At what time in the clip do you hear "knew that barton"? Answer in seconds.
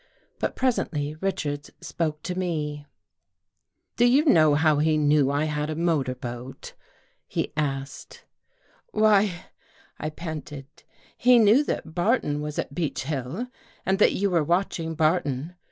11.37-12.41